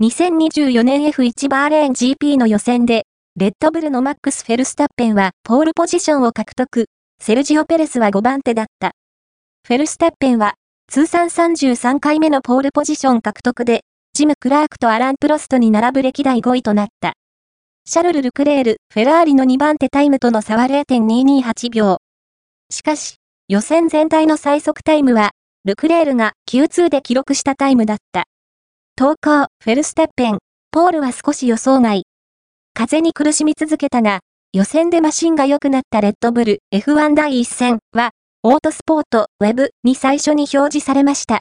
[0.00, 3.02] 2024年 F1 バーレーン GP の予選で、
[3.34, 6.86] レッドブルのマックス・フェルスタッペンはポールポジションを獲得、
[7.20, 8.92] セルジオ・ペレスは5番手だった。
[9.66, 10.54] フェルスタッペンは、
[10.86, 13.80] 通算33回目のポールポジション獲得で、
[14.12, 17.14] ジム・クラークとアラン・プロストに並ぶ歴代5位となった。
[17.84, 21.98] シャルル・ルクレール、フェラーリの2番手タイムとの差は0.228秒。
[22.70, 23.16] しかし、
[23.48, 25.32] 予選全体の最速タイムは、
[25.64, 28.26] ルクレールが Q2 で記録したタイムだった。
[28.98, 30.38] 投稿、フェルステッペン、
[30.72, 32.02] ポールは少し予想外。
[32.74, 34.18] 風に苦しみ続けたが、
[34.52, 38.10] 予選でマシンが良くなったレッドブル F1 第1戦は、
[38.42, 41.36] オートスポートウェブに最初に表示されました。